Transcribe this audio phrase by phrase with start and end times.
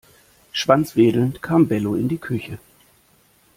[0.51, 2.57] Schwanzwedelnd kam Bello in die Küche.